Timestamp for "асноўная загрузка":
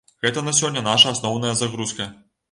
1.17-2.09